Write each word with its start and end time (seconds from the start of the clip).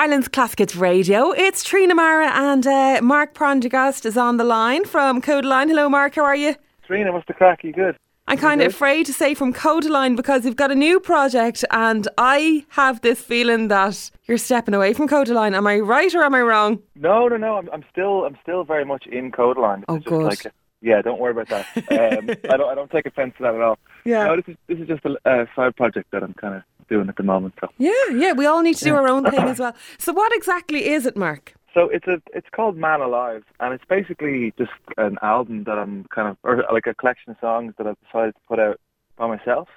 Ireland's 0.00 0.28
Classic 0.28 0.60
Hits 0.60 0.76
Radio. 0.76 1.32
It's 1.32 1.62
Trina 1.62 1.94
Mara 1.94 2.28
and 2.28 2.66
uh, 2.66 3.00
Mark 3.02 3.34
Prendergast 3.34 4.06
is 4.06 4.16
on 4.16 4.38
the 4.38 4.44
line 4.44 4.86
from 4.86 5.20
Kodaline. 5.20 5.68
Hello, 5.68 5.90
Mark. 5.90 6.14
How 6.14 6.24
are 6.24 6.34
you? 6.34 6.54
Trina, 6.86 7.12
what's 7.12 7.26
the 7.26 7.34
crack? 7.34 7.62
You 7.62 7.74
good? 7.74 7.96
I'm 8.26 8.38
kind 8.38 8.62
of 8.62 8.68
afraid 8.68 9.04
to 9.06 9.12
say 9.12 9.34
from 9.34 9.52
Kodaline 9.52 10.16
because 10.16 10.46
you've 10.46 10.56
got 10.56 10.70
a 10.70 10.74
new 10.74 11.00
project, 11.00 11.66
and 11.70 12.08
I 12.16 12.64
have 12.70 13.02
this 13.02 13.20
feeling 13.20 13.68
that 13.68 14.10
you're 14.24 14.38
stepping 14.38 14.72
away 14.72 14.94
from 14.94 15.06
Kodaline. 15.06 15.54
Am 15.54 15.66
I 15.66 15.80
right 15.80 16.14
or 16.14 16.22
am 16.22 16.34
I 16.34 16.40
wrong? 16.40 16.80
No, 16.96 17.28
no, 17.28 17.36
no. 17.36 17.58
I'm, 17.58 17.68
I'm 17.70 17.84
still, 17.92 18.24
I'm 18.24 18.38
still 18.40 18.64
very 18.64 18.86
much 18.86 19.06
in 19.06 19.30
Kodaline. 19.30 19.84
Oh, 19.86 19.96
It's 19.96 20.06
good. 20.06 20.22
Like, 20.22 20.46
yeah, 20.82 21.02
don't 21.02 21.20
worry 21.20 21.32
about 21.32 21.48
that. 21.48 21.66
Um, 21.76 22.30
I 22.50 22.56
don't, 22.56 22.70
I 22.70 22.74
don't 22.74 22.90
take 22.90 23.06
offence 23.06 23.34
to 23.38 23.42
that 23.44 23.54
at 23.54 23.60
all. 23.60 23.78
Yeah. 24.04 24.24
No, 24.24 24.36
this 24.36 24.48
is, 24.48 24.56
this 24.66 24.78
is 24.78 24.88
just 24.88 25.04
a, 25.04 25.46
side 25.54 25.76
project 25.76 26.10
that 26.12 26.22
I'm 26.22 26.34
kind 26.34 26.54
of 26.54 26.62
doing 26.88 27.08
at 27.08 27.16
the 27.16 27.22
moment. 27.22 27.54
So, 27.60 27.68
Yeah, 27.78 27.92
yeah. 28.14 28.32
We 28.32 28.46
all 28.46 28.62
need 28.62 28.76
to 28.76 28.84
do 28.84 28.94
our 28.94 29.08
own 29.08 29.24
thing 29.30 29.40
as 29.40 29.58
well. 29.58 29.74
So, 29.98 30.12
what 30.12 30.32
exactly 30.34 30.88
is 30.88 31.06
it, 31.06 31.16
Mark? 31.16 31.54
so 31.72 31.88
it's 31.88 32.06
a, 32.08 32.20
it's 32.34 32.48
called 32.50 32.76
Man 32.76 33.00
Alive, 33.00 33.44
and 33.60 33.72
it's 33.72 33.84
basically 33.84 34.52
just 34.58 34.72
an 34.96 35.18
album 35.22 35.62
that 35.64 35.78
I'm 35.78 36.04
kind 36.12 36.26
of, 36.28 36.36
or 36.42 36.64
like 36.72 36.86
a 36.88 36.94
collection 36.94 37.30
of 37.30 37.36
songs 37.40 37.74
that 37.78 37.86
I've 37.86 38.00
decided 38.06 38.34
to 38.34 38.40
put 38.48 38.58
out 38.58 38.80
by 39.16 39.28
myself. 39.28 39.68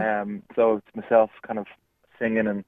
Um, 0.00 0.42
so 0.56 0.76
it's 0.76 0.96
myself 0.96 1.30
kind 1.46 1.58
of 1.58 1.66
singing 2.18 2.46
and 2.46 2.64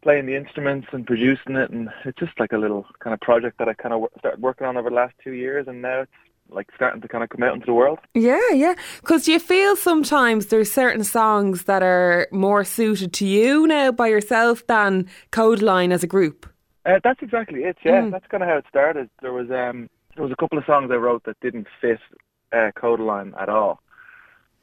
playing 0.00 0.24
the 0.26 0.36
instruments 0.36 0.86
and 0.92 1.06
producing 1.06 1.56
it, 1.56 1.70
and 1.70 1.90
it's 2.06 2.18
just 2.18 2.38
like 2.40 2.52
a 2.52 2.58
little 2.58 2.86
kind 3.00 3.12
of 3.12 3.20
project 3.20 3.58
that 3.58 3.68
I 3.68 3.74
kind 3.74 3.92
of 3.92 4.00
w- 4.02 4.18
started 4.20 4.40
working 4.40 4.66
on 4.66 4.76
over 4.78 4.88
the 4.88 4.96
last 4.96 5.14
two 5.22 5.32
years, 5.32 5.66
and 5.68 5.82
now 5.82 6.00
it's 6.02 6.12
like 6.50 6.68
starting 6.74 7.00
to 7.02 7.08
kind 7.08 7.22
of 7.24 7.30
come 7.30 7.42
out 7.42 7.54
into 7.54 7.66
the 7.66 7.74
world. 7.74 7.98
Yeah, 8.14 8.40
yeah. 8.52 8.74
Because 9.00 9.28
you 9.28 9.38
feel 9.38 9.76
sometimes 9.76 10.46
there's 10.46 10.72
certain 10.72 11.04
songs 11.04 11.64
that 11.64 11.82
are 11.82 12.26
more 12.32 12.64
suited 12.64 13.12
to 13.14 13.26
you 13.26 13.66
now 13.66 13.92
by 13.92 14.08
yourself 14.08 14.66
than 14.66 15.08
Kodaline 15.30 15.92
as 15.92 16.02
a 16.02 16.06
group. 16.06 16.46
Uh, 16.86 16.98
that's 17.04 17.22
exactly 17.22 17.64
it. 17.64 17.76
Yeah, 17.84 18.02
Mm. 18.02 18.10
that's 18.12 18.26
kind 18.28 18.42
of 18.42 18.48
how 18.48 18.56
it 18.56 18.64
started. 18.68 19.10
There 19.20 19.32
was 19.32 19.50
um, 19.50 19.90
there 20.14 20.22
was 20.24 20.32
a 20.32 20.36
couple 20.36 20.58
of 20.58 20.64
songs 20.64 20.90
I 20.90 20.96
wrote 20.96 21.24
that 21.24 21.38
didn't 21.40 21.66
fit 21.80 22.00
uh, 22.52 22.70
Kodaline 22.76 23.34
at 23.40 23.48
all, 23.50 23.80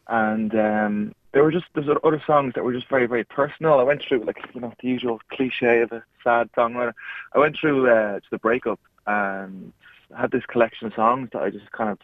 and 0.07 0.53
um, 0.55 1.13
there 1.33 1.43
were 1.43 1.51
just 1.51 1.65
there's 1.75 1.87
other 2.03 2.21
songs 2.25 2.53
that 2.55 2.63
were 2.63 2.73
just 2.73 2.89
very 2.89 3.05
very 3.07 3.23
personal. 3.23 3.79
I 3.79 3.83
went 3.83 4.01
through 4.01 4.23
like 4.25 4.37
you 4.53 4.61
know 4.61 4.73
the 4.81 4.87
usual 4.87 5.19
cliche 5.31 5.81
of 5.81 5.91
a 5.91 6.03
sad 6.23 6.49
songwriter. 6.57 6.93
I 7.35 7.39
went 7.39 7.57
through 7.59 7.89
uh, 7.89 8.15
to 8.19 8.27
the 8.31 8.39
breakup 8.39 8.79
and 9.05 9.71
had 10.17 10.31
this 10.31 10.43
collection 10.47 10.87
of 10.87 10.93
songs 10.93 11.29
that 11.33 11.41
I 11.41 11.49
just 11.49 11.71
kind 11.71 11.89
of 11.89 11.99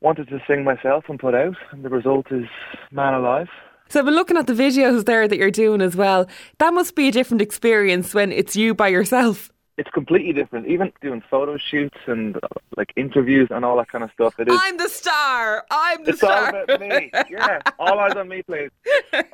wanted 0.00 0.28
to 0.28 0.40
sing 0.46 0.64
myself 0.64 1.04
and 1.08 1.18
put 1.18 1.34
out, 1.34 1.56
and 1.70 1.84
the 1.84 1.88
result 1.88 2.30
is 2.30 2.46
Man 2.90 3.14
Alive. 3.14 3.48
So 3.88 4.00
I've 4.00 4.06
been 4.06 4.14
looking 4.14 4.36
at 4.36 4.46
the 4.48 4.52
videos 4.52 5.04
there 5.04 5.28
that 5.28 5.36
you're 5.36 5.50
doing 5.50 5.80
as 5.80 5.94
well. 5.96 6.26
That 6.58 6.74
must 6.74 6.94
be 6.96 7.08
a 7.08 7.12
different 7.12 7.40
experience 7.40 8.14
when 8.14 8.32
it's 8.32 8.56
you 8.56 8.74
by 8.74 8.88
yourself. 8.88 9.50
It's 9.78 9.90
completely 9.90 10.32
different. 10.32 10.66
Even 10.68 10.90
doing 11.02 11.22
photo 11.30 11.56
shoots 11.58 11.98
and 12.06 12.36
uh, 12.36 12.48
like 12.78 12.92
interviews 12.96 13.48
and 13.50 13.62
all 13.64 13.76
that 13.76 13.88
kind 13.88 14.02
of 14.02 14.10
stuff. 14.12 14.34
It 14.40 14.48
is. 14.48 14.58
I'm 14.58 14.76
the 14.78 14.88
star. 14.88 15.64
I'm 15.70 16.02
the 16.02 16.12
It's 16.12 16.22
all 16.22 16.30
star. 16.30 16.62
about 16.62 16.80
me. 16.80 17.10
Yeah, 17.30 17.60
all 17.78 17.98
eyes 18.00 18.16
on 18.16 18.28
me, 18.28 18.42
please. 18.42 18.70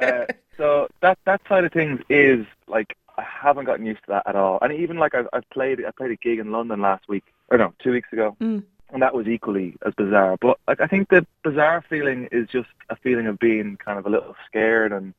Uh, 0.00 0.26
so 0.56 0.88
that 1.00 1.16
that 1.26 1.40
side 1.48 1.64
of 1.64 1.72
things 1.72 2.00
is 2.08 2.44
like 2.66 2.96
I 3.16 3.22
haven't 3.22 3.64
gotten 3.66 3.86
used 3.86 4.00
to 4.00 4.08
that 4.08 4.24
at 4.26 4.34
all. 4.36 4.58
And 4.60 4.72
even 4.72 4.96
like 4.98 5.14
I've, 5.14 5.28
I've 5.32 5.48
played 5.50 5.78
I 5.84 5.90
played 5.96 6.10
a 6.10 6.16
gig 6.16 6.38
in 6.40 6.50
London 6.52 6.80
last 6.80 7.08
week, 7.08 7.24
or 7.52 7.58
no, 7.58 7.72
two 7.84 7.92
weeks 7.92 8.08
ago, 8.12 8.34
Mm. 8.40 8.64
and 8.92 9.02
that 9.02 9.14
was 9.14 9.28
equally 9.28 9.76
as 9.86 9.92
bizarre. 9.94 10.36
But 10.40 10.58
like 10.66 10.80
I 10.80 10.86
think 10.86 11.08
the 11.10 11.26
bizarre 11.44 11.84
feeling 11.88 12.28
is 12.32 12.48
just 12.48 12.70
a 12.88 12.96
feeling 12.96 13.26
of 13.26 13.38
being 13.38 13.76
kind 13.76 13.98
of 13.98 14.06
a 14.06 14.10
little 14.10 14.34
scared 14.48 14.92
and. 14.92 15.14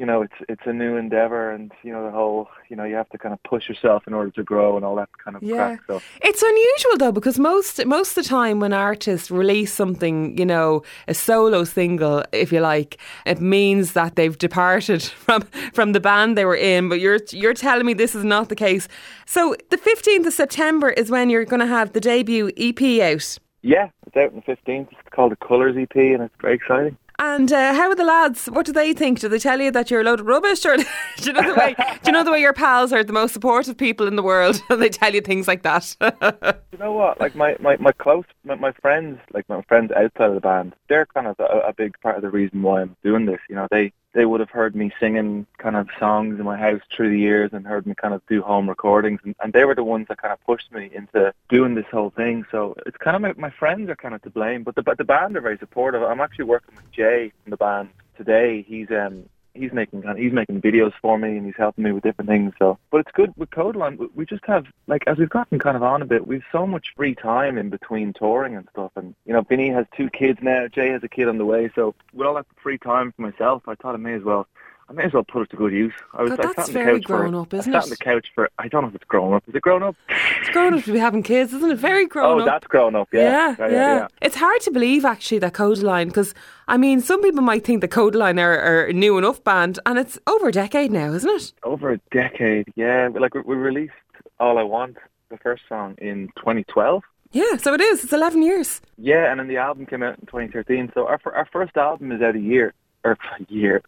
You 0.00 0.06
know, 0.06 0.22
it's 0.22 0.38
it's 0.48 0.62
a 0.64 0.72
new 0.72 0.96
endeavor, 0.96 1.50
and 1.50 1.70
you 1.82 1.92
know 1.92 2.02
the 2.08 2.10
whole. 2.10 2.48
You 2.70 2.76
know, 2.76 2.84
you 2.84 2.94
have 2.94 3.10
to 3.10 3.18
kind 3.18 3.34
of 3.34 3.42
push 3.42 3.68
yourself 3.68 4.00
in 4.08 4.14
order 4.14 4.30
to 4.38 4.42
grow, 4.42 4.76
and 4.76 4.84
all 4.86 4.96
that 4.96 5.10
kind 5.22 5.36
of 5.36 5.42
Yeah. 5.42 5.56
crap. 5.56 5.80
So 5.88 6.00
It's 6.28 6.42
unusual 6.42 6.96
though 7.02 7.12
because 7.12 7.38
most 7.38 7.84
most 7.84 8.10
of 8.16 8.24
the 8.24 8.28
time 8.38 8.60
when 8.60 8.72
artists 8.72 9.30
release 9.30 9.72
something, 9.74 10.38
you 10.38 10.46
know, 10.46 10.82
a 11.06 11.12
solo 11.12 11.64
single, 11.64 12.22
if 12.32 12.50
you 12.50 12.60
like, 12.60 12.96
it 13.26 13.40
means 13.42 13.92
that 13.92 14.16
they've 14.16 14.38
departed 14.38 15.02
from 15.24 15.42
from 15.74 15.92
the 15.92 16.00
band 16.00 16.34
they 16.38 16.46
were 16.46 16.62
in. 16.74 16.88
But 16.88 17.00
you're 17.00 17.20
you're 17.42 17.58
telling 17.66 17.84
me 17.84 17.92
this 17.94 18.14
is 18.14 18.24
not 18.24 18.48
the 18.48 18.56
case. 18.68 18.88
So 19.26 19.54
the 19.68 19.76
fifteenth 19.90 20.26
of 20.26 20.32
September 20.32 20.88
is 21.00 21.10
when 21.10 21.28
you're 21.28 21.44
going 21.52 21.60
to 21.68 21.74
have 21.78 21.92
the 21.92 22.00
debut 22.00 22.50
EP 22.56 22.80
out. 23.10 23.38
yeah, 23.62 23.88
it's 24.06 24.16
out 24.16 24.30
on 24.30 24.36
the 24.36 24.42
fifteenth. 24.54 24.88
It's 24.92 25.10
called 25.14 25.32
the 25.32 25.36
Colors 25.48 25.76
EP, 25.76 25.94
and 26.14 26.22
it's 26.22 26.34
very 26.40 26.54
exciting. 26.54 26.96
And 27.22 27.52
uh, 27.52 27.74
how 27.74 27.90
are 27.90 27.94
the 27.94 28.02
lads? 28.02 28.46
What 28.46 28.64
do 28.64 28.72
they 28.72 28.94
think? 28.94 29.20
Do 29.20 29.28
they 29.28 29.38
tell 29.38 29.60
you 29.60 29.70
that 29.72 29.90
you're 29.90 30.00
a 30.00 30.04
load 30.04 30.20
of 30.20 30.26
rubbish, 30.26 30.64
or 30.64 30.76
do 30.78 30.84
you 31.22 31.34
know 31.34 31.52
the 31.52 31.54
way? 31.54 31.74
do 31.76 31.84
you 32.06 32.12
know 32.12 32.24
the 32.24 32.32
way 32.32 32.40
your 32.40 32.54
pals 32.54 32.94
are 32.94 33.04
the 33.04 33.12
most 33.12 33.34
supportive 33.34 33.76
people 33.76 34.06
in 34.06 34.16
the 34.16 34.22
world, 34.22 34.62
and 34.70 34.80
they 34.82 34.88
tell 34.88 35.14
you 35.14 35.20
things 35.20 35.46
like 35.46 35.62
that? 35.62 35.96
You 36.72 36.86
know 36.86 36.92
what? 36.92 37.20
Like 37.20 37.34
my 37.34 37.56
my 37.60 37.76
my 37.76 37.92
close 37.92 38.24
my, 38.42 38.54
my 38.54 38.72
friends, 38.72 39.20
like 39.34 39.46
my 39.50 39.60
friends 39.68 39.92
outside 39.92 40.30
of 40.30 40.34
the 40.34 40.40
band, 40.40 40.72
they're 40.88 41.04
kind 41.04 41.26
of 41.26 41.36
a, 41.38 41.68
a 41.68 41.72
big 41.74 41.94
part 42.00 42.16
of 42.16 42.22
the 42.22 42.30
reason 42.30 42.62
why 42.62 42.80
I'm 42.80 42.96
doing 43.04 43.26
this. 43.26 43.40
You 43.50 43.56
know, 43.56 43.68
they 43.70 43.92
they 44.12 44.24
would 44.24 44.40
have 44.40 44.50
heard 44.50 44.74
me 44.74 44.90
singing 44.98 45.46
kind 45.58 45.76
of 45.76 45.88
songs 45.98 46.38
in 46.38 46.44
my 46.44 46.56
house 46.56 46.80
through 46.94 47.10
the 47.10 47.18
years 47.18 47.50
and 47.52 47.66
heard 47.66 47.86
me 47.86 47.94
kind 47.94 48.14
of 48.14 48.22
do 48.26 48.42
home 48.42 48.68
recordings, 48.68 49.20
and, 49.24 49.34
and 49.42 49.52
they 49.52 49.64
were 49.64 49.74
the 49.74 49.84
ones 49.84 50.06
that 50.08 50.20
kind 50.20 50.32
of 50.32 50.44
pushed 50.44 50.72
me 50.72 50.90
into 50.92 51.32
doing 51.48 51.74
this 51.74 51.86
whole 51.90 52.10
thing. 52.10 52.44
So 52.50 52.74
it's 52.86 52.96
kind 52.96 53.16
of 53.16 53.22
my, 53.22 53.32
my 53.48 53.50
friends 53.50 53.88
are 53.88 53.96
kind 53.96 54.14
of 54.14 54.22
to 54.22 54.30
blame, 54.30 54.62
but 54.62 54.74
the 54.74 54.82
the 54.96 55.04
band 55.04 55.36
are 55.36 55.40
very 55.40 55.58
supportive. 55.58 56.02
I'm 56.02 56.20
actually 56.20 56.46
working 56.46 56.74
with 56.74 56.90
Jay 56.92 57.32
from 57.42 57.50
the 57.50 57.56
band 57.56 57.90
today. 58.16 58.62
He's 58.62 58.90
um 58.90 59.28
he's 59.60 59.72
making 59.72 60.02
he's 60.16 60.32
making 60.32 60.60
videos 60.60 60.92
for 61.00 61.18
me 61.18 61.36
and 61.36 61.46
he's 61.46 61.56
helping 61.56 61.84
me 61.84 61.92
with 61.92 62.02
different 62.02 62.28
things. 62.28 62.52
So, 62.58 62.78
but 62.90 62.98
it's 62.98 63.12
good 63.12 63.32
with 63.36 63.50
Kodaline. 63.50 63.98
we- 63.98 64.08
We 64.14 64.26
just 64.26 64.44
have 64.46 64.66
like 64.86 65.04
as 65.06 65.18
we've 65.18 65.28
gotten 65.30 65.58
kind 65.58 65.76
of 65.76 65.82
on 65.82 66.02
a 66.02 66.06
bit, 66.06 66.26
we've 66.26 66.44
so 66.52 66.66
much 66.66 66.94
free 66.96 67.14
time 67.14 67.58
in 67.58 67.68
between 67.70 68.12
touring 68.12 68.56
and 68.56 68.68
stuff. 68.70 68.92
And 68.96 69.14
you 69.26 69.32
know, 69.32 69.42
Vinny 69.42 69.68
has 69.70 69.86
two 69.96 70.10
kids 70.10 70.38
now. 70.42 70.66
Jay 70.68 70.88
has 70.90 71.02
a 71.04 71.08
kid 71.08 71.28
on 71.28 71.38
the 71.38 71.46
way. 71.46 71.70
So 71.74 71.94
with 72.12 72.26
all 72.26 72.34
that 72.34 72.46
free 72.62 72.78
time 72.78 73.12
for 73.12 73.22
myself, 73.22 73.62
I 73.68 73.74
thought 73.76 73.94
I 73.94 73.98
may 73.98 74.14
as 74.14 74.22
well. 74.22 74.46
I 74.90 74.92
may 74.92 75.04
as 75.04 75.12
well 75.12 75.22
put 75.22 75.42
it 75.42 75.50
to 75.50 75.56
good 75.56 75.72
use. 75.72 75.92
I 76.14 76.22
was 76.22 76.30
God, 76.30 76.40
I 76.40 76.46
that's 76.46 76.56
sat 76.56 76.62
on 76.62 76.72
the 76.72 76.78
very 76.84 77.00
couch 77.00 77.06
for- 77.06 77.36
up, 77.36 77.54
isn't 77.54 77.74
I 77.74 77.78
sat 77.78 77.84
it? 77.84 77.84
on 77.84 77.90
the 77.90 77.96
couch 77.96 78.26
for 78.34 78.50
I 78.58 78.66
don't 78.66 78.82
know 78.82 78.88
if 78.88 78.94
it's 78.96 79.04
grown 79.04 79.32
up. 79.32 79.44
Is 79.46 79.54
it 79.54 79.62
grown 79.62 79.84
up? 79.84 79.94
It's 80.40 80.50
grown 80.50 80.74
up 80.74 80.82
to 80.82 80.92
be 80.92 80.98
having 80.98 81.22
kids, 81.22 81.52
isn't 81.52 81.70
it? 81.70 81.76
Very 81.76 82.06
grown 82.06 82.26
oh, 82.26 82.38
up. 82.38 82.42
Oh, 82.42 82.44
that's 82.44 82.66
grown 82.66 82.96
up. 82.96 83.08
yeah, 83.12 83.54
Yeah, 83.56 83.68
yeah, 83.68 84.08
It's 84.20 84.34
hard 84.34 84.60
to 84.62 84.72
believe 84.72 85.04
actually 85.04 85.38
that 85.38 85.52
Kodaline, 85.52 86.06
because 86.06 86.34
I 86.66 86.76
mean, 86.76 87.00
some 87.00 87.22
people 87.22 87.42
might 87.42 87.64
think 87.64 87.82
the 87.82 87.88
Kodaline 87.88 88.40
are, 88.40 88.58
are 88.58 88.86
a 88.86 88.92
new 88.92 89.16
enough 89.16 89.44
band, 89.44 89.78
and 89.86 89.96
it's 89.96 90.18
over 90.26 90.48
a 90.48 90.52
decade 90.52 90.90
now, 90.90 91.12
isn't 91.12 91.30
it? 91.30 91.52
Over 91.62 91.92
a 91.92 91.98
decade. 92.10 92.72
Yeah, 92.74 93.10
like 93.14 93.34
we, 93.34 93.54
released 93.54 93.92
All 94.40 94.58
I 94.58 94.64
Want, 94.64 94.96
the 95.28 95.38
first 95.38 95.62
song, 95.68 95.94
in 95.98 96.30
2012. 96.36 97.04
Yeah, 97.30 97.58
so 97.58 97.74
it 97.74 97.80
is. 97.80 98.02
It's 98.02 98.12
eleven 98.12 98.42
years. 98.42 98.80
Yeah, 98.98 99.30
and 99.30 99.38
then 99.38 99.46
the 99.46 99.58
album 99.58 99.86
came 99.86 100.02
out 100.02 100.18
in 100.18 100.26
2013. 100.26 100.90
So 100.94 101.06
our 101.06 101.20
our 101.32 101.46
first 101.52 101.76
album 101.76 102.10
is 102.10 102.20
out 102.20 102.34
a 102.34 102.40
year 102.40 102.74
or 103.04 103.12
a 103.12 103.18
year. 103.48 103.82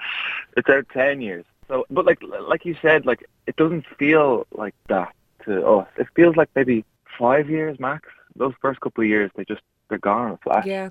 It's 0.56 0.68
out 0.68 0.86
10 0.92 1.20
years. 1.20 1.44
So, 1.68 1.86
but 1.90 2.04
like 2.04 2.22
like 2.22 2.66
you 2.66 2.76
said, 2.82 3.06
like 3.06 3.28
it 3.46 3.56
doesn't 3.56 3.86
feel 3.98 4.46
like 4.52 4.74
that 4.88 5.14
to 5.44 5.66
us. 5.66 5.88
It 5.96 6.06
feels 6.14 6.36
like 6.36 6.50
maybe 6.54 6.84
five 7.18 7.48
years 7.48 7.78
max. 7.80 8.08
Those 8.36 8.52
first 8.60 8.80
couple 8.80 9.04
of 9.04 9.08
years, 9.08 9.30
they 9.36 9.44
just 9.44 9.62
they're 9.88 9.98
gone 9.98 10.28
in 10.28 10.32
a 10.34 10.36
flash. 10.38 10.66
Yeah. 10.66 10.90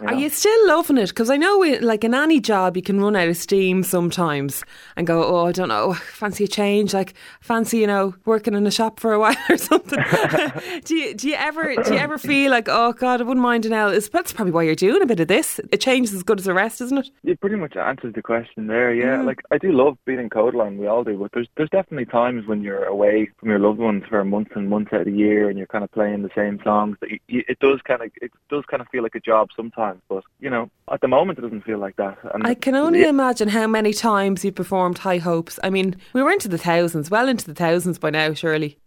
You 0.00 0.06
Are 0.06 0.14
you 0.14 0.28
still 0.28 0.68
loving 0.68 0.96
it? 0.96 1.08
Because 1.08 1.28
I 1.28 1.36
know, 1.36 1.60
it, 1.64 1.82
like 1.82 2.04
in 2.04 2.14
any 2.14 2.38
job, 2.38 2.76
you 2.76 2.82
can 2.84 3.00
run 3.00 3.16
out 3.16 3.26
of 3.26 3.36
steam 3.36 3.82
sometimes 3.82 4.62
and 4.96 5.08
go, 5.08 5.24
"Oh, 5.24 5.46
I 5.46 5.50
don't 5.52 5.66
know, 5.70 5.94
fancy 5.94 6.44
a 6.44 6.46
change." 6.46 6.94
Like 6.94 7.14
fancy, 7.40 7.78
you 7.78 7.88
know, 7.88 8.14
working 8.24 8.54
in 8.54 8.64
a 8.64 8.70
shop 8.70 9.00
for 9.00 9.12
a 9.12 9.18
while 9.22 9.34
or 9.50 9.56
something. 9.56 9.98
do 10.84 10.94
you 10.94 11.14
do 11.14 11.28
you 11.28 11.34
ever 11.34 11.74
do 11.82 11.94
you 11.94 11.98
ever 11.98 12.16
feel 12.16 12.52
like, 12.52 12.68
"Oh 12.70 12.92
God, 12.92 13.20
I 13.20 13.24
wouldn't 13.24 13.42
mind 13.42 13.66
an 13.66 13.72
L"? 13.72 13.90
That's 13.90 14.08
probably 14.32 14.52
why 14.52 14.62
you're 14.62 14.76
doing 14.76 15.02
a 15.02 15.06
bit 15.06 15.18
of 15.18 15.26
this. 15.26 15.58
A 15.72 15.76
change 15.76 16.08
is 16.10 16.14
as 16.14 16.22
good 16.22 16.38
as 16.38 16.46
a 16.46 16.54
rest, 16.54 16.80
isn't 16.80 16.98
it? 16.98 17.10
You 17.24 17.36
pretty 17.36 17.56
much 17.56 17.74
answered 17.76 18.14
the 18.14 18.22
question 18.22 18.68
there. 18.68 18.94
Yeah, 18.94 19.16
Mm. 19.16 19.24
like 19.26 19.40
I 19.50 19.58
do 19.58 19.72
love 19.72 19.98
being 20.04 20.20
in 20.20 20.30
Kodaline. 20.30 20.76
We 20.76 20.86
all 20.86 21.02
do, 21.02 21.18
but 21.18 21.32
there's 21.32 21.48
there's 21.56 21.70
definitely 21.70 22.06
times 22.06 22.46
when 22.46 22.62
you're 22.62 22.84
away 22.84 23.30
from 23.40 23.48
your 23.48 23.58
loved 23.58 23.80
ones 23.80 24.04
for 24.08 24.24
months 24.24 24.52
and 24.54 24.68
months 24.70 24.92
out 24.92 25.00
of 25.00 25.06
the 25.06 25.12
year, 25.12 25.48
and 25.48 25.58
you're 25.58 25.66
kind 25.66 25.82
of 25.82 25.90
playing 25.90 26.22
the 26.22 26.30
same 26.36 26.60
songs. 26.62 26.96
You, 27.26 27.42
it 27.48 27.58
does 27.58 27.80
kind 27.82 28.00
of 28.02 28.12
it 28.22 28.30
does 28.48 28.62
kind 28.70 28.80
of 28.80 28.86
feel 28.90 29.02
like 29.02 29.16
a 29.16 29.20
job 29.20 29.47
sometimes, 29.56 30.00
but 30.08 30.24
you 30.40 30.50
know, 30.50 30.70
at 30.92 31.00
the 31.00 31.08
moment 31.08 31.38
it 31.38 31.42
doesn't 31.42 31.64
feel 31.64 31.78
like 31.78 31.96
that. 31.96 32.16
And 32.34 32.46
I 32.46 32.54
can 32.54 32.74
only 32.74 33.00
Yeah. 33.02 33.08
imagine 33.08 33.48
how 33.48 33.66
many 33.66 33.92
times 33.92 34.44
you've 34.44 34.54
performed 34.54 34.98
High 34.98 35.18
Hopes. 35.18 35.58
I 35.62 35.70
mean, 35.70 35.96
we 36.12 36.22
were 36.22 36.30
into 36.30 36.48
the 36.48 36.58
thousands, 36.58 37.10
well 37.10 37.28
into 37.28 37.46
the 37.46 37.54
thousands 37.54 37.98
by 37.98 38.10
now, 38.10 38.32
surely. 38.34 38.78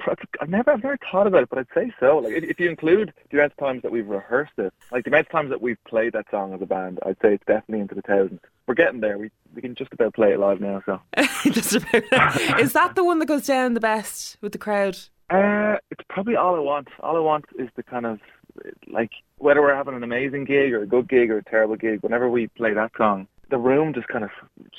I've 0.42 0.50
never, 0.50 0.72
I've 0.72 0.84
never 0.84 0.98
thought 1.12 1.28
about 1.28 1.44
it, 1.44 1.50
but 1.50 1.60
I'd 1.60 1.68
say 1.76 1.92
so. 2.00 2.18
Like, 2.18 2.34
if, 2.34 2.44
if 2.44 2.60
you 2.60 2.70
include 2.70 3.14
the 3.30 3.38
amount 3.38 3.52
of 3.54 3.58
times 3.58 3.82
that 3.84 3.92
we've 3.92 4.08
rehearsed 4.08 4.54
it, 4.58 4.74
like 4.92 5.04
the 5.04 5.10
amount 5.12 5.28
of 5.28 5.32
times 5.32 5.50
that 5.52 5.62
we've 5.62 5.78
played 5.88 6.14
that 6.14 6.26
song 6.32 6.54
as 6.54 6.62
a 6.62 6.66
band, 6.66 7.00
I'd 7.06 7.18
say 7.22 7.34
it's 7.36 7.46
definitely 7.46 7.82
into 7.82 7.94
the 7.96 8.02
thousands. 8.02 8.40
We're 8.68 8.74
getting 8.76 9.02
there. 9.02 9.18
We 9.18 9.30
we 9.54 9.62
can 9.62 9.76
just 9.76 9.92
about 9.92 10.14
play 10.14 10.32
it 10.32 10.40
live 10.40 10.62
now. 10.62 10.82
So, 10.86 11.00
Just 11.52 11.76
about. 11.76 12.04
Is 12.62 12.72
that 12.74 12.96
the 12.96 13.04
one 13.04 13.20
that 13.20 13.26
goes 13.26 13.46
down 13.46 13.74
the 13.74 13.80
best 13.82 14.38
with 14.42 14.54
the 14.54 14.58
crowd? 14.58 14.98
uh, 15.30 15.76
it's 15.92 16.02
probably 16.10 16.36
all 16.36 16.56
I 16.56 16.60
want. 16.60 16.88
All 17.02 17.16
I 17.18 17.20
want 17.20 17.46
is 17.60 17.70
the 17.76 17.84
kind 17.84 18.06
of 18.06 18.20
like 18.88 19.12
whether 19.38 19.62
we're 19.62 19.76
having 19.76 19.96
an 19.96 20.04
amazing 20.04 20.46
gig 20.46 20.74
or 20.74 20.82
a 20.84 20.88
good 20.88 21.08
gig 21.10 21.30
or 21.32 21.38
a 21.38 21.44
terrible 21.44 21.76
gig. 21.76 22.02
Whenever 22.02 22.30
we 22.30 22.48
play 22.48 22.74
that 22.74 22.92
song, 22.98 23.28
the 23.50 23.58
room 23.58 23.94
just 23.94 24.08
kind 24.08 24.24
of 24.24 24.30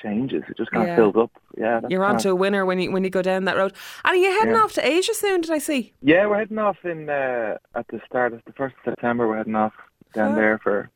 changes. 0.00 0.42
It 0.48 0.56
just 0.56 0.70
kind 0.70 0.86
Yeah. 0.86 0.92
of 0.92 0.96
fills 0.96 1.16
up. 1.16 1.30
Yeah, 1.56 1.80
You're 1.88 2.00
kinda- 2.00 2.06
onto 2.06 2.30
a 2.30 2.34
winner 2.34 2.64
when 2.64 2.78
you 2.80 2.90
when 2.92 3.04
you 3.04 3.10
go 3.10 3.22
down 3.22 3.44
that 3.44 3.56
road. 3.56 3.72
And 4.04 4.12
are 4.12 4.16
you 4.16 4.30
heading 4.38 4.54
Yeah. 4.54 4.60
off 4.62 4.72
to 4.74 4.86
Asia 4.86 5.14
soon? 5.14 5.40
Did 5.42 5.50
I 5.50 5.58
see? 5.58 5.92
Yeah, 6.02 6.26
we're 6.26 6.38
heading 6.38 6.58
off 6.58 6.84
in 6.84 7.08
uh, 7.10 7.58
at 7.74 7.86
the 7.88 8.00
start 8.06 8.32
of 8.32 8.42
the 8.46 8.52
first 8.52 8.74
of 8.78 8.92
September. 8.92 9.28
We're 9.28 9.36
heading 9.38 9.56
off 9.56 9.74
down 10.14 10.32
Oh. 10.32 10.36
there 10.36 10.58
for 10.58 10.88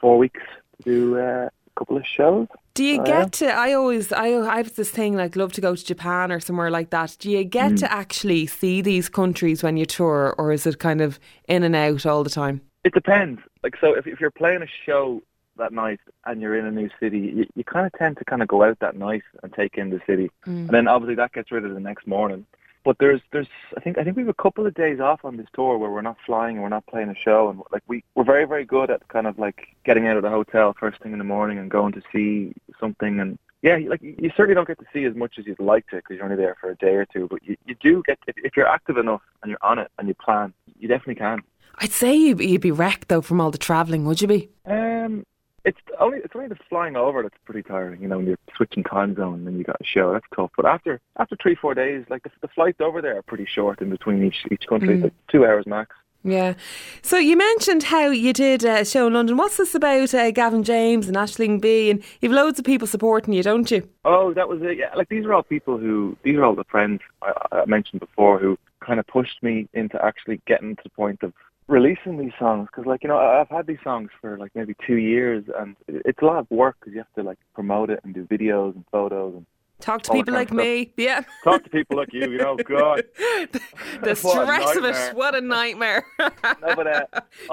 four 0.00 0.18
weeks 0.18 0.40
to 0.82 0.82
do 0.82 1.18
uh, 1.18 1.48
couple 1.76 1.96
of 1.96 2.04
shows. 2.06 2.46
Do 2.74 2.84
you 2.84 3.00
Oh, 3.00 3.04
get 3.04 3.32
to? 3.34 3.46
I 3.46 3.72
always, 3.72 4.12
I, 4.12 4.26
I 4.38 4.56
have 4.58 4.74
this 4.74 4.90
thing 4.90 5.16
like 5.16 5.36
love 5.36 5.52
to 5.52 5.60
go 5.60 5.74
to 5.74 5.84
Japan 5.84 6.32
or 6.32 6.40
somewhere 6.40 6.70
like 6.70 6.90
that. 6.90 7.16
Do 7.20 7.30
you 7.30 7.44
get 7.44 7.72
Mm. 7.72 7.78
to 7.80 7.92
actually 7.92 8.46
see 8.46 8.80
these 8.82 9.08
countries 9.08 9.62
when 9.62 9.76
you 9.76 9.86
tour, 9.86 10.34
or 10.38 10.52
is 10.52 10.66
it 10.66 10.78
kind 10.78 11.00
of 11.00 11.18
in 11.48 11.62
and 11.62 11.76
out 11.76 12.04
all 12.06 12.24
the 12.24 12.30
time? 12.30 12.60
It 12.84 12.92
depends. 12.94 13.40
Like, 13.62 13.76
so 13.80 13.94
if 13.94 14.06
if 14.06 14.20
you're 14.20 14.30
playing 14.30 14.62
a 14.62 14.66
show 14.84 15.22
that 15.56 15.72
night 15.72 16.00
and 16.26 16.42
you're 16.42 16.56
in 16.58 16.66
a 16.66 16.70
new 16.72 16.90
city, 16.98 17.18
you, 17.20 17.46
you 17.54 17.62
kind 17.64 17.86
of 17.86 17.92
tend 17.92 18.16
to 18.18 18.24
kind 18.24 18.42
of 18.42 18.48
go 18.48 18.64
out 18.64 18.78
that 18.80 18.96
night 18.96 19.22
and 19.42 19.52
take 19.52 19.78
in 19.78 19.90
the 19.90 20.00
city, 20.06 20.28
and 20.44 20.68
then 20.68 20.88
obviously 20.88 21.14
that 21.14 21.32
gets 21.32 21.52
rid 21.52 21.64
of 21.64 21.72
the 21.74 21.80
next 21.80 22.06
morning. 22.06 22.44
But 22.84 22.98
there's 22.98 23.20
there's 23.32 23.48
I 23.76 23.80
think 23.80 23.98
I 23.98 24.04
think 24.04 24.16
we 24.16 24.22
have 24.22 24.28
a 24.28 24.42
couple 24.42 24.66
of 24.66 24.74
days 24.74 25.00
off 25.00 25.24
on 25.24 25.36
this 25.36 25.46
tour 25.54 25.78
where 25.78 25.90
we're 25.90 26.02
not 26.02 26.18
flying 26.24 26.56
and 26.56 26.62
we're 26.62 26.68
not 26.68 26.86
playing 26.86 27.08
a 27.08 27.14
show, 27.14 27.48
and 27.48 27.60
like 27.72 27.82
we 27.86 28.04
we're 28.14 28.24
very 28.24 28.44
very 28.44 28.64
good 28.64 28.90
at 28.90 29.06
kind 29.08 29.26
of 29.26 29.38
like 29.38 29.68
getting 29.84 30.06
out 30.06 30.16
of 30.16 30.22
the 30.22 30.30
hotel 30.30 30.74
first 30.78 31.00
thing 31.00 31.12
in 31.12 31.18
the 31.18 31.24
morning 31.24 31.58
and 31.58 31.70
going 31.70 31.92
to 31.92 32.02
see 32.12 32.52
something 32.78 33.20
and. 33.20 33.38
Yeah, 33.62 33.78
like 33.88 34.02
you 34.02 34.30
certainly 34.36 34.54
don't 34.54 34.68
get 34.68 34.78
to 34.78 34.84
see 34.92 35.04
as 35.04 35.14
much 35.14 35.38
as 35.38 35.46
you'd 35.46 35.58
like 35.58 35.86
to 35.86 35.96
because 35.96 36.16
you're 36.16 36.24
only 36.24 36.36
there 36.36 36.54
for 36.60 36.68
a 36.68 36.76
day 36.76 36.96
or 36.96 37.06
two. 37.06 37.28
But 37.30 37.42
you, 37.46 37.56
you 37.64 37.74
do 37.80 38.02
get 38.06 38.18
if, 38.26 38.34
if 38.36 38.58
you're 38.58 38.68
active 38.68 38.98
enough 38.98 39.22
and 39.40 39.48
you're 39.48 39.58
on 39.62 39.78
it 39.78 39.90
and 39.98 40.06
you 40.06 40.12
plan, 40.12 40.52
you 40.78 40.86
definitely 40.86 41.14
can. 41.14 41.40
I'd 41.78 41.90
say 41.90 42.14
you'd, 42.14 42.40
you'd 42.40 42.60
be 42.60 42.70
wrecked 42.70 43.08
though 43.08 43.22
from 43.22 43.40
all 43.40 43.50
the 43.50 43.56
travelling, 43.56 44.04
would 44.04 44.20
you 44.20 44.28
be? 44.28 44.50
Um, 44.66 45.24
it's 45.64 45.78
only 45.98 46.18
it's 46.18 46.34
only 46.34 46.48
the 46.48 46.56
flying 46.68 46.96
over 46.96 47.22
that's 47.22 47.36
pretty 47.44 47.62
tiring. 47.62 48.00
You 48.02 48.08
know, 48.08 48.18
when 48.18 48.26
you're 48.26 48.38
switching 48.56 48.84
time 48.84 49.14
zone 49.16 49.34
and 49.34 49.46
then 49.46 49.56
you 49.58 49.64
got 49.64 49.80
a 49.80 49.84
show, 49.84 50.12
that's 50.12 50.26
tough. 50.34 50.50
But 50.56 50.66
after 50.66 51.00
after 51.18 51.36
three 51.40 51.54
four 51.54 51.74
days, 51.74 52.04
like 52.10 52.22
the, 52.22 52.30
the 52.42 52.48
flights 52.48 52.80
over 52.80 53.00
there 53.00 53.16
are 53.18 53.22
pretty 53.22 53.46
short 53.46 53.80
in 53.80 53.90
between 53.90 54.22
each 54.24 54.44
each 54.50 54.66
country, 54.66 54.98
Mm. 54.98 55.02
like 55.04 55.12
two 55.30 55.44
hours 55.46 55.66
max. 55.66 55.94
Yeah. 56.26 56.54
So 57.02 57.18
you 57.18 57.36
mentioned 57.36 57.82
how 57.82 58.06
you 58.08 58.32
did 58.32 58.64
a 58.64 58.82
show 58.86 59.06
in 59.08 59.12
London. 59.12 59.36
What's 59.36 59.58
this 59.58 59.74
about? 59.74 60.14
Uh, 60.14 60.30
Gavin 60.30 60.62
James 60.62 61.06
and 61.06 61.18
Ashling 61.18 61.60
B, 61.60 61.90
and 61.90 62.02
you've 62.22 62.32
loads 62.32 62.58
of 62.58 62.64
people 62.64 62.86
supporting 62.86 63.34
you, 63.34 63.42
don't 63.42 63.70
you? 63.70 63.86
Oh, 64.06 64.32
that 64.32 64.48
was 64.48 64.62
it. 64.62 64.78
Yeah, 64.78 64.94
like 64.94 65.10
these 65.10 65.26
are 65.26 65.34
all 65.34 65.42
people 65.42 65.76
who 65.76 66.16
these 66.22 66.36
are 66.36 66.44
all 66.44 66.54
the 66.54 66.64
friends 66.64 67.00
I, 67.22 67.32
I 67.52 67.64
mentioned 67.66 68.00
before 68.00 68.38
who 68.38 68.58
kind 68.80 68.98
of 69.00 69.06
pushed 69.06 69.42
me 69.42 69.68
into 69.74 70.02
actually 70.02 70.40
getting 70.46 70.76
to 70.76 70.82
the 70.84 70.90
point 70.90 71.22
of 71.22 71.32
releasing 71.66 72.18
these 72.18 72.32
songs 72.38 72.68
because 72.70 72.86
like 72.86 73.02
you 73.02 73.08
know 73.08 73.18
I've 73.18 73.48
had 73.48 73.66
these 73.66 73.78
songs 73.82 74.10
for 74.20 74.36
like 74.38 74.52
maybe 74.54 74.74
two 74.86 74.96
years 74.96 75.44
and 75.58 75.76
it's 75.88 76.20
a 76.20 76.24
lot 76.24 76.36
of 76.38 76.50
work 76.50 76.76
because 76.80 76.92
you 76.92 76.98
have 76.98 77.12
to 77.16 77.22
like 77.22 77.38
promote 77.54 77.88
it 77.90 78.00
and 78.04 78.12
do 78.12 78.24
videos 78.26 78.74
and 78.74 78.84
photos 78.92 79.34
and 79.36 79.46
Talk 79.80 80.02
to 80.04 80.12
people 80.12 80.32
like 80.32 80.52
me. 80.52 80.92
Yeah. 80.96 81.24
talk 81.42 81.64
to 81.64 81.68
people 81.68 81.96
like 81.96 82.12
you. 82.12 82.30
You 82.30 82.38
know, 82.38 82.56
God. 82.68 83.02
the 83.18 83.60
the 84.02 84.14
stress 84.14 84.76
of 84.76 84.84
it. 84.84 85.14
What 85.16 85.34
a 85.34 85.40
nightmare. 85.40 86.06
No, 86.18 86.30
but 86.76 86.86
uh, 86.86 87.00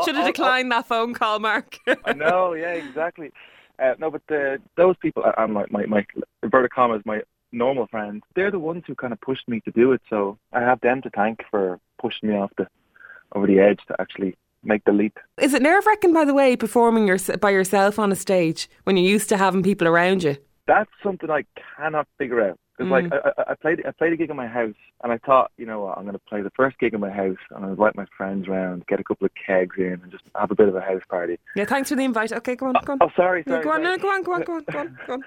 Should 0.06 0.16
I'll- 0.16 0.24
have 0.24 0.26
declined 0.28 0.72
that 0.72 0.88
phone 0.88 1.14
call, 1.14 1.40
Mark. 1.40 1.78
I 2.06 2.14
know, 2.14 2.54
yeah, 2.54 2.74
exactly. 2.74 3.32
Uh, 3.80 3.96
no, 4.00 4.12
but 4.12 4.22
the, 4.28 4.60
those 4.78 4.96
people, 5.02 5.24
uh, 5.26 5.34
and 5.40 5.54
my, 5.54 5.66
my, 5.72 5.86
my 5.88 6.06
inverted 6.44 6.72
commas, 6.72 7.02
my 7.06 7.22
normal 7.52 7.88
friends, 7.88 8.22
they're 8.36 8.52
the 8.52 8.60
ones 8.60 8.84
who 8.88 8.94
kind 8.96 9.12
of 9.12 9.20
pushed 9.20 9.50
me 9.50 9.60
to 9.62 9.72
do 9.72 9.92
it. 9.92 10.02
So 10.10 10.38
I 10.54 10.62
have 10.62 10.80
them 10.82 11.02
to 11.02 11.10
thank 11.10 11.40
for 11.50 11.80
pushing 12.00 12.30
me 12.30 12.36
off 12.36 12.52
the 12.58 12.68
over 13.34 13.48
the 13.48 13.60
edge 13.60 13.80
to 13.88 13.96
actually 14.00 14.36
make 14.64 14.84
the 14.86 14.92
leap. 14.92 15.18
Is 15.40 15.54
it 15.54 15.62
nerve 15.62 15.86
wracking, 15.86 16.14
by 16.14 16.26
the 16.26 16.34
way, 16.34 16.56
performing 16.56 17.08
your, 17.08 17.18
by 17.40 17.50
yourself 17.50 18.00
on 18.00 18.12
a 18.12 18.16
stage 18.16 18.70
when 18.84 18.98
you're 18.98 19.10
used 19.10 19.30
to 19.30 19.38
having 19.38 19.64
people 19.64 19.88
around 19.88 20.24
you? 20.24 20.38
That's 20.68 20.90
something 21.04 21.30
I 21.30 21.46
cannot 21.78 22.08
figure 22.18 22.42
out. 22.42 22.60
Because 22.78 22.92
like 22.92 23.06
mm. 23.06 23.32
I, 23.38 23.52
I, 23.52 23.56
played, 23.56 23.86
I 23.86 23.92
played 23.92 24.14
a 24.14 24.18
gig 24.18 24.30
in 24.30 24.36
my 24.36 24.48
house, 24.48 24.76
and 25.04 25.12
I 25.12 25.18
thought, 25.18 25.52
you 25.58 25.66
know 25.66 25.82
what, 25.82 25.98
I'm 25.98 26.04
going 26.04 26.14
to 26.14 26.20
play 26.20 26.42
the 26.42 26.52
first 26.56 26.80
gig 26.80 26.94
in 26.94 27.00
my 27.00 27.10
house, 27.10 27.38
and 27.52 27.66
I'll 27.66 27.72
invite 27.72 27.96
my 27.96 28.06
friends 28.16 28.48
round, 28.48 28.86
get 28.88 29.00
a 29.00 29.04
couple 29.04 29.26
of 29.26 29.32
kegs 29.36 29.76
in, 29.78 30.00
and 30.02 30.12
just 30.12 30.24
have 30.36 30.52
a 30.52 30.56
bit 30.56 30.70
of 30.70 30.76
a 30.76 30.82
house 30.82 31.02
party. 31.10 31.38
Yeah, 31.56 31.66
thanks 31.66 31.90
for 31.90 31.96
the 31.96 32.04
invite. 32.04 32.32
Okay, 32.32 32.56
go 32.56 32.68
on, 32.68 32.78
oh, 32.78 32.82
go 32.84 32.94
on. 32.94 33.00
Oh, 33.02 33.12
sorry, 33.16 33.44
sorry. 33.48 33.64
go 33.64 33.72
on, 33.72 33.84
no, 33.84 33.98
go 33.98 34.10
on, 34.10 34.24
go 34.24 34.34
on, 34.34 34.44
go 34.44 34.54
on, 34.56 34.64
go 34.72 34.80
on, 34.80 34.98
go 35.08 35.14
on. 35.14 35.24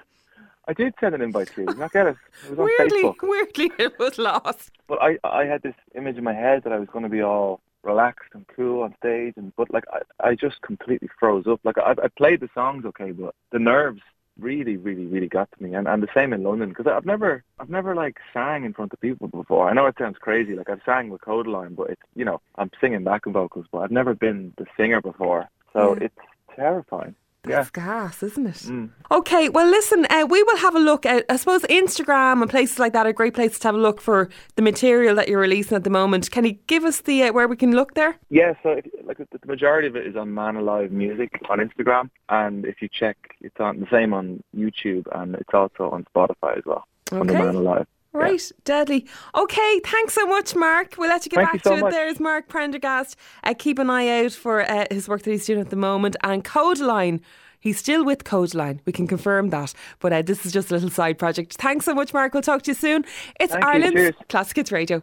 I 0.67 0.73
did 0.73 0.95
send 0.99 1.15
an 1.15 1.21
invite 1.21 1.49
to 1.55 1.61
you. 1.61 1.67
Did 1.67 1.79
not 1.79 1.93
get 1.93 2.07
it? 2.07 2.17
It 2.45 2.51
was 2.51 2.59
on 2.59 2.65
Weirdly, 2.65 3.03
Facebook. 3.03 3.29
weirdly, 3.29 3.71
it 3.79 3.99
was 3.99 4.17
lost. 4.17 4.71
But 4.87 5.03
I 5.03 5.19
I 5.23 5.45
had 5.45 5.63
this 5.63 5.75
image 5.95 6.17
in 6.17 6.25
my 6.25 6.33
head 6.33 6.65
that 6.65 6.73
I 6.73 6.79
was 6.79 6.89
going 6.91 7.03
to 7.03 7.11
be 7.11 7.21
all 7.21 7.61
relaxed 7.85 8.31
and 8.35 8.47
cool 8.49 8.83
on 8.83 8.95
stage, 8.99 9.35
and 9.37 9.53
but 9.57 9.73
like 9.73 9.85
I 9.93 10.29
I 10.29 10.35
just 10.35 10.61
completely 10.63 11.09
froze 11.19 11.47
up. 11.47 11.61
Like 11.65 11.79
I 11.79 11.93
I 11.93 12.09
played 12.17 12.41
the 12.41 12.49
songs 12.55 12.85
okay, 12.87 13.13
but 13.13 13.35
the 13.53 13.59
nerves 13.59 14.01
really 14.39 14.77
really 14.77 15.07
really 15.07 15.29
got 15.29 15.49
to 15.53 15.63
me, 15.63 15.75
and 15.75 15.87
and 15.87 16.03
the 16.03 16.09
same 16.15 16.33
in 16.33 16.43
London 16.43 16.71
because 16.71 16.87
I've 16.87 17.07
never 17.07 17.45
I've 17.61 17.71
never 17.71 17.95
like 17.95 18.19
sang 18.33 18.65
in 18.65 18.73
front 18.73 18.93
of 18.93 19.01
people 19.01 19.29
before. 19.29 19.69
I 19.69 19.73
know 19.75 19.87
it 19.87 19.97
sounds 19.99 20.19
crazy, 20.19 20.55
like 20.55 20.69
I've 20.69 20.83
sang 20.85 21.09
with 21.09 21.21
Kodaline, 21.21 21.77
but 21.77 21.91
it's 21.91 22.03
you 22.15 22.25
know 22.25 22.41
I'm 22.57 22.71
singing 22.81 23.05
backing 23.05 23.33
vocals, 23.33 23.67
but 23.71 23.79
I've 23.79 23.91
never 23.91 24.15
been 24.15 24.53
the 24.57 24.67
singer 24.77 25.01
before, 25.01 25.49
so 25.73 25.95
Yeah. 25.95 26.05
it's 26.07 26.19
terrifying. 26.57 27.15
Yeah. 27.49 27.67
Gas, 27.73 28.23
isn't 28.23 28.47
it? 28.47 28.55
Mm. 28.55 28.91
Okay, 29.11 29.49
well, 29.49 29.69
listen, 29.69 30.07
uh, 30.11 30.27
we 30.29 30.43
will 30.43 30.57
have 30.59 30.75
a 30.75 30.79
look 30.79 31.05
at, 31.07 31.25
I 31.29 31.37
suppose, 31.37 31.63
Instagram 31.63 32.41
and 32.43 32.51
places 32.51 32.79
like 32.79 32.93
that 32.93 33.07
are 33.07 33.13
great 33.13 33.35
places 33.35 33.59
to 33.61 33.69
have 33.69 33.75
a 33.75 33.79
look 33.79 34.01
for 34.01 34.29
the 34.57 34.63
material 34.63 35.15
that 35.17 35.29
you're 35.29 35.41
releasing 35.41 35.77
at 35.77 35.85
the 35.85 35.91
moment. 35.91 36.31
Can 36.31 36.45
you 36.45 36.53
give 36.67 36.85
us 36.85 37.03
the 37.03 37.25
uh, 37.25 37.33
where 37.33 37.49
we 37.49 37.57
can 37.57 37.73
look 37.73 37.95
there? 37.95 38.17
Yeah, 38.31 38.55
so 38.63 38.71
if, 38.71 38.87
like 39.05 39.19
the 39.19 39.27
the 39.45 39.47
majority 39.47 39.89
of 39.89 39.97
it 39.97 40.07
is 40.07 40.17
on 40.17 40.33
Man 40.35 40.57
Alive 40.57 40.91
Music 40.91 41.41
on 41.49 41.59
Instagram, 41.59 42.11
and 42.29 42.65
if 42.65 42.81
you 42.81 42.89
check, 42.89 43.17
it's 43.41 43.61
on 43.61 43.81
the 43.81 43.87
same 43.91 44.15
on 44.15 44.43
YouTube, 44.57 45.07
and 45.13 45.35
it's 45.35 45.53
also 45.53 45.91
on 45.91 46.07
Spotify 46.15 46.57
as 46.57 46.65
well. 46.65 46.87
on 47.13 47.31
Okay. 47.31 47.39
Man 47.39 47.55
Alive. 47.55 47.87
Right, 48.15 48.53
deadly. 48.65 49.07
Okay, 49.35 49.81
thanks 49.85 50.15
so 50.15 50.25
much, 50.27 50.55
Mark. 50.55 50.95
We'll 50.97 51.09
let 51.09 51.27
you 51.27 51.31
get 51.31 51.39
Thank 51.39 51.49
back 51.49 51.65
you 51.65 51.71
so 51.79 51.81
to 51.81 51.87
it. 51.89 51.91
There's 51.91 52.21
Mark 52.21 52.49
Prendergast. 52.49 53.17
Uh, 53.43 53.55
keep 53.59 53.79
an 53.81 53.91
eye 53.91 54.25
out 54.25 54.33
for 54.33 54.63
uh, 54.63 54.87
his 54.91 55.09
work 55.09 55.23
that 55.23 55.31
he's 55.33 55.47
doing 55.47 55.61
at 55.61 55.71
the 55.71 55.77
moment. 55.77 56.15
And 56.23 56.45
Kodaline, 56.45 57.21
he's 57.59 57.79
still 57.79 58.05
with 58.05 58.23
Kodaline. 58.23 58.79
We 58.87 58.93
can 58.93 59.09
confirm 59.09 59.51
that. 59.51 59.75
But 59.99 60.13
uh, 60.13 60.23
this 60.23 60.47
is 60.47 60.53
just 60.53 60.71
a 60.71 60.75
little 60.75 60.91
side 60.91 61.19
project. 61.19 61.55
Thanks 61.55 61.87
so 61.87 61.95
much, 61.95 62.15
Mark. 62.15 62.35
We'll 62.35 62.43
talk 62.43 62.63
to 62.63 62.71
you 62.71 62.77
soon. 62.77 63.05
It's 63.41 63.53
Thank. 63.53 63.65
Ireland's. 63.65 64.17
Classic 64.29 64.57
Hits 64.57 64.71
Radio. 64.73 65.03